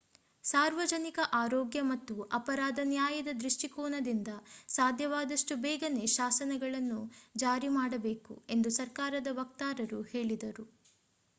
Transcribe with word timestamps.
ಸಾರ್ವಜನಿಕ 0.43 1.19
ಆರೋಗ್ಯ 1.39 1.81
ಮತ್ತು 1.89 2.13
ಅಪರಾಧ 2.31 2.79
ನ್ಯಾಯದ 2.85 3.31
ದೃಷ್ಟಿಕೋನದಿಂದ 3.37 4.29
ಸಾಧ್ಯವಾದಷ್ಟು 4.69 5.55
ಬೇಗನೆ 5.63 6.05
ಶಾಸನವನ್ನು 6.15 6.99
ಜಾರಿ 7.37 7.69
ಮಾಡಬೇಕು 7.77 8.35
ಎಂದು 8.49 8.71
ಸರ್ಕಾರದ 8.79 9.31
ವಕ್ತಾರರು 9.39 10.01
ಹೇಳಿದರು 10.13 10.65